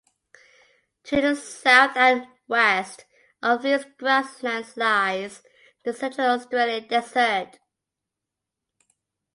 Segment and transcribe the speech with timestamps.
[1.03, 3.05] To the south and west
[3.43, 5.43] of these grasslands lies
[5.85, 7.59] the central Australian desert.